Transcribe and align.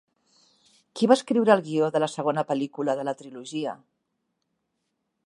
Qui 0.99 1.09
va 1.11 1.17
escriure 1.19 1.53
el 1.57 1.61
guió 1.67 1.91
de 1.97 2.01
la 2.05 2.09
segona 2.13 2.45
pel·lícula 2.53 2.97
de 3.01 3.07
la 3.11 3.17
trilogia? 3.21 3.77